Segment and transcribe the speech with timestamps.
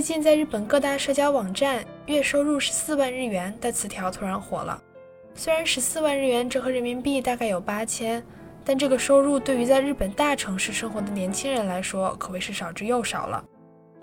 [0.00, 4.82] 最近在日本各大社交网站，月收入十四万日元的词条突然火了。
[5.34, 8.24] 虽然十四万日元折合人民币大概有八千，
[8.64, 13.44] 但这个收入对于在日本大城市生活的年轻人来说，可谓是少之又少了。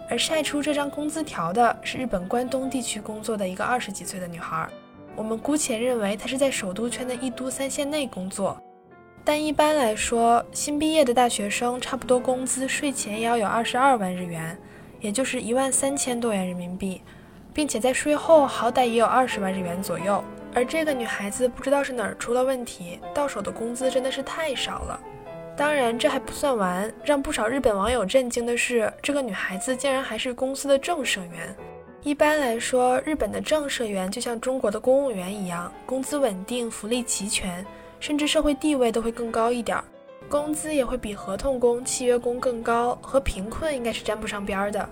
[0.08, 4.70] 而晒出这张工资条的是日本关东地区工作的一个二十几岁的女孩，
[5.16, 8.56] 我们姑且认为她是在首都圈的一都三县内工作。
[9.26, 14.56] 但一般来说，新毕业的大学生差不多工资税前也要有二十二万日元，
[15.00, 17.02] 也就是一万三千多元人民币，
[17.54, 20.24] 并且在税后好歹也有二十万日元左右。
[20.54, 25.00] 而这个女孩子不知道是哪儿出了问题，到手的工资真的是太少了。
[25.56, 31.56] 当然，这还不算完，让不少日本网友震惊的是，这个女孩子竟然还是公司的正社员。
[32.04, 37.66] 一般来说，日本的正社员就像中国的公务员一样，工资稳定，福利齐全，
[38.00, 39.78] 甚至社会地位都会更高一点，
[40.30, 44.88] 工资也会比合同工、契约工更高，和贫困应该是沾不上边儿的。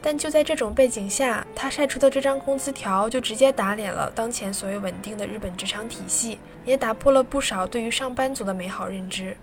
[0.00, 9.36] 但就在这种背景下，他晒出的这张工资条就直接打脸了当前所谓稳定的日本职场体系，也打破了不少对于上班族的美好认知。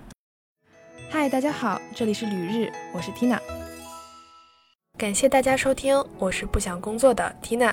[1.11, 3.37] 嗨，大家好，这里是旅日，我是 Tina。
[4.97, 7.71] 感谢大家收听，我是不想工作的 Tina。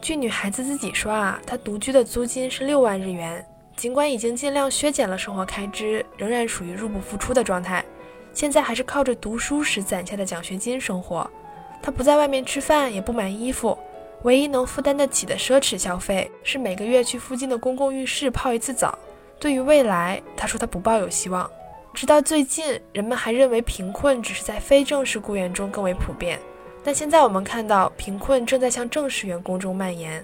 [0.00, 3.44] 据女孩子自己说啊，她独居的租金是六万日元，
[3.80, 7.82] 尽管已经尽量削减了生活开支，仍然属于入不敷出的状态。
[8.34, 11.26] 现在还是靠着读书时攒下的奖学金生活。
[11.80, 13.78] 他不在外面吃饭，也不买衣服，
[14.20, 18.98] 唯一能负担得起的奢侈消费是每个月去附近的公共浴室泡一次澡。
[19.38, 21.50] 对于未来，他说他不抱有希望。
[21.94, 26.38] 直到最近，人们还认为贫困只是在非正式雇员中更为普遍，
[26.84, 30.22] 但现在我们看到贫困正在向正式员工中蔓延。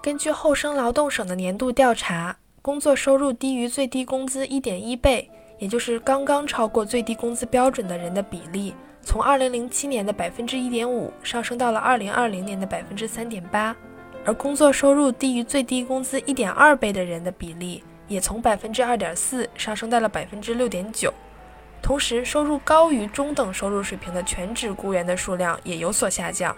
[0.00, 13.72] 根据厚生劳动省的年度调查，工作收入低于最低工资一点一倍，也就是刚刚超过最低工资标准的人的比例，从二零零七年的百分之一点五上升到了二零二零年的百分之三点八，
[14.24, 17.84] 而工作收入低于最低工资一点二倍的人的比例。
[18.08, 21.14] 也从百分之二点四上升到了百分之六点九，
[21.80, 26.56] 同时收入高于中等收入水平的全职雇员的数量也有所下降，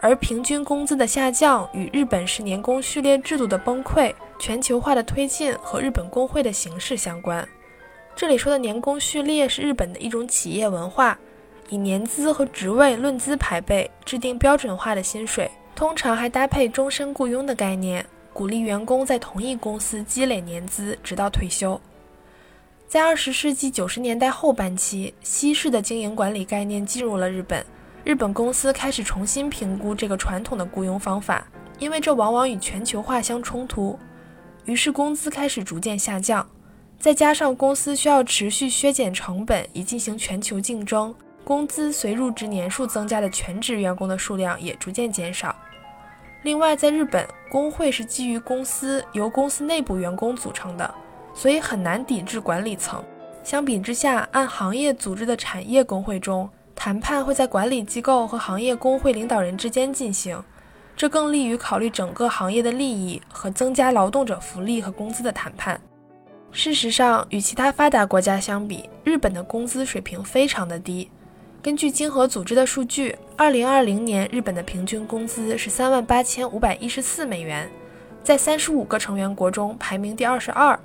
[0.00, 7.46] 而平均工资的下降与日本式年功序列制度的崩溃、全球化的推进和日本工会的形式相关。
[8.14, 11.18] 这里说的年功序列是日本的一种企业文化，
[11.68, 18.04] 以年资和职位论资排辈，制定标准化的薪水，通常还搭配终身雇佣的概念。
[18.34, 21.78] 鼓励员工在同一公司积累年资，直到退休。
[22.88, 27.64] 在二十世纪九十年代后半期，西式的经营管理概念进入了日本，
[28.04, 31.46] 日本公司开始重新评估这个传统的雇佣方法，
[31.78, 33.98] 因为这往往与全球化相冲突。
[34.64, 36.48] 于是工资开始逐渐下降，
[36.98, 41.14] 再加上公司需要持续削减成本以进行全球竞争，
[41.44, 45.54] 工资随入职年数增加的全职员工的数量也逐渐减少。
[46.44, 50.94] 另外，在日本，工会是基于公司由公司内部员工组成的，
[51.34, 53.02] 所以很难抵制管理层。
[53.44, 60.40] 相比之下，按行业组织的产业工会中，谈判会在管理机构和行业工会领导人之间进行，
[61.02, 65.80] 这更利于考虑整个行业的利益和增加劳动者福利和工资的谈判。
[66.52, 71.10] 事实上，与其他发达国家相比，日本的工资水平非常的低。
[71.60, 77.68] 根据经合组织的数据，二零二零年日本的平均工资是三万八千五百一十四美元，
[78.22, 80.78] 在三十五个成员国中排名第二十二。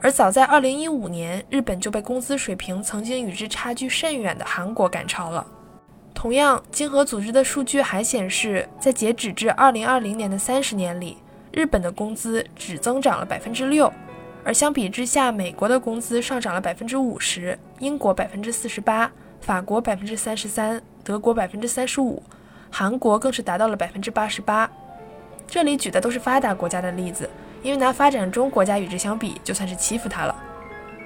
[0.00, 5.46] 而早在二零一五年，日本就被工资水平曾经与之差距甚远的韩国赶超了。
[6.24, 11.18] 同样，经合组织的数据还显示，在截止至二零二零年的三十年里，
[11.52, 13.92] 日本的工资只增长了百分之六，
[14.42, 19.12] 而相比之下，美国的工资上涨了百分之五十，英国百分之四十八。
[19.42, 22.22] 法国百分之三十三，德国百分之三十五，
[22.70, 24.66] 韩国更是达到了百分之八十八。
[25.46, 27.28] 这里举的都是发达国家的例子，
[27.62, 30.34] 因为拿发展中国家与之相比，就算是欺负他了。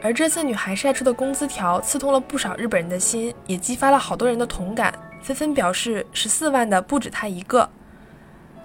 [0.00, 4.94] 而这次女孩晒出的工资条刺痛了不少日本人的心，也激发了好多人的同感，
[5.28, 7.68] 纷纷表示十四万的不止他一个。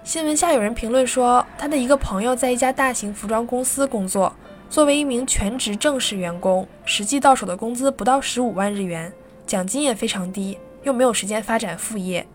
[0.02, 4.34] 新闻下有人评论说，他的一个朋友在一家大型服装公司工作，
[4.70, 9.12] 作为一名全职正式员工，实际到手的工资不到十五万日元。
[9.46, 12.26] 奖金也非常低，又没有时间发展副业。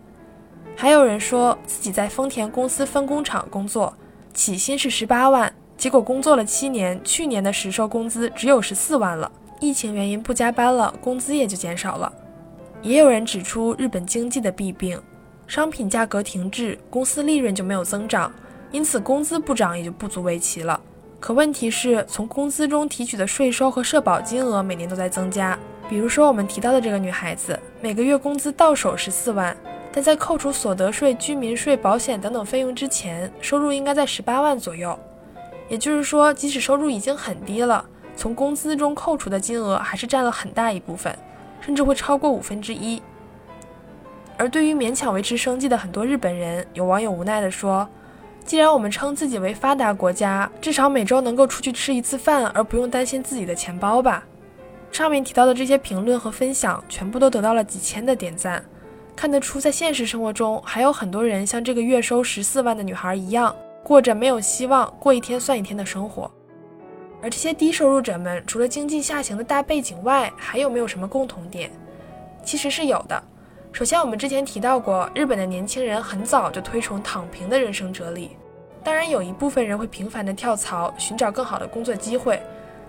[0.75, 3.91] 还有人说自己在丰田公司分工厂工作，
[4.31, 9.31] 起薪是十八万，结果工作了七年，去年的实收工资只有十四万了。
[9.59, 12.13] 疫情原因不加班了，工资也就减少了。
[12.81, 15.01] 也有人指出日本经济的弊病：
[15.47, 18.31] 商品价格停滞，公司利润就没有增长，
[18.71, 20.79] 因此工资不涨也就不足为奇了。
[21.19, 25.59] 可问题是，从工资中提取的税收和社保金额每年都在增加。
[25.89, 29.57] 比如说，我们提到的这个女孩子，每个月工资到手十四万，
[29.91, 34.97] 但在扣除所得税、居民税、保险等等费用之前，收入应该在十八万左右。
[35.67, 37.83] 也就是说，即使收入已经很低了，
[38.15, 41.13] 从工资中扣除的金额还是占了很大一部分，
[41.61, 43.01] 甚至会超过五分之一。
[44.37, 47.87] 而对于勉强维持生计的很多日本人，有网友无奈地说
[48.45, 54.23] ：“既然我们称自己为发达国家，至少每周能够出去吃一次饭，而不用担心自己的钱包吧。”
[54.91, 58.63] 上面提到的这些评论和分享，全部都得到了几千的点赞。
[59.15, 63.53] 看得出，在现实生活中，还有很多人像这个月收十四万的女孩一样，
[63.83, 66.31] 过着没有希望、过一天算一天的生活。
[67.21, 71.69] 而这些低收入者们，除了经济下行的大背景外，还有没有什么共同点？
[72.43, 73.23] 其实是有的。
[73.71, 78.37] 首先，我们之前提到过，日本的年轻人很早就推崇躺平的人生哲理。
[78.83, 82.41] 当然，有一部分人会频繁的跳槽，寻找更好的工作机会，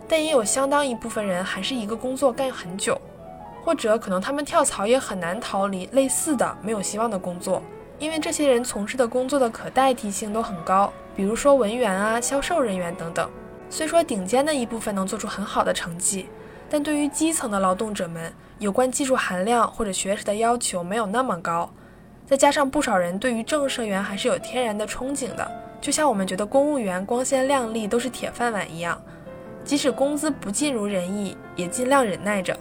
[0.09, 3.01] 但也有相当一部分人还是一个工作干很久。
[3.63, 7.63] 或者可能他们跳槽也很难逃离类似的没有希望的工作，
[7.99, 13.29] 因为这些人从事的工作的可代替性都很高，比如说文员啊、销售人员等等。
[13.71, 16.27] 虽说顶尖的一部分能做出很好的成绩，
[16.69, 21.73] 但对于基层的劳动者们，有关技术含量或者学识的要求没有那么高。
[22.27, 25.51] 再加上不少人对于正社员还是有天然的憧憬的，
[25.81, 29.01] 就像我们觉得公务员光鲜亮丽都是铁饭碗一样，
[29.65, 32.57] 即使工资不尽如人意，也尽量忍耐着。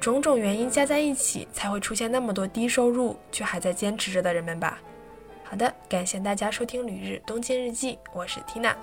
[0.00, 4.78] 种种原因加在一起，才会出现那么多低收入却还在坚持着的人们吧。
[5.44, 8.76] 好的，感谢大家收听《旅日东京日记》，我是缇娜。